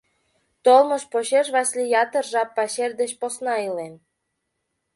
[0.65, 3.93] Толмыж почеш Васлий ятыр жап пачер деч посна илен.